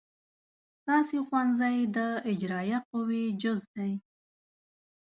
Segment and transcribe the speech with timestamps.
[0.79, 1.97] ستاسې ښوونځی د
[2.31, 3.91] اجرائیه قوې جز دی.